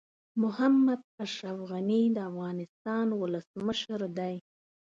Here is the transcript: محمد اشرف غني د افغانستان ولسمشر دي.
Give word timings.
محمد 0.43 1.01
اشرف 1.25 1.59
غني 1.71 2.03
د 2.15 2.17
افغانستان 2.29 3.07
ولسمشر 3.21 4.01
دي. 4.17 4.35